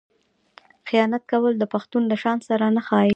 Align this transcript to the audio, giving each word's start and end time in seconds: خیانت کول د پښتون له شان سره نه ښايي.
خیانت 0.87 1.23
کول 1.31 1.53
د 1.59 1.63
پښتون 1.73 2.03
له 2.11 2.15
شان 2.23 2.37
سره 2.49 2.65
نه 2.75 2.81
ښايي. 2.87 3.09